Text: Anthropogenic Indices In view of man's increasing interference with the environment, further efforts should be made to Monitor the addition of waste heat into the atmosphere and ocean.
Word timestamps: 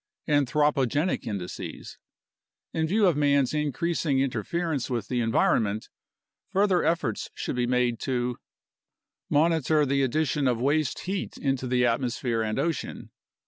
Anthropogenic 0.27 1.27
Indices 1.27 1.99
In 2.73 2.87
view 2.87 3.05
of 3.05 3.15
man's 3.15 3.53
increasing 3.53 4.19
interference 4.19 4.89
with 4.89 5.09
the 5.09 5.21
environment, 5.21 5.89
further 6.49 6.83
efforts 6.83 7.29
should 7.35 7.55
be 7.55 7.67
made 7.67 7.99
to 7.99 8.39
Monitor 9.29 9.85
the 9.85 10.01
addition 10.01 10.47
of 10.47 10.59
waste 10.59 11.01
heat 11.01 11.37
into 11.37 11.67
the 11.67 11.85
atmosphere 11.85 12.41
and 12.41 12.57
ocean. 12.57 13.11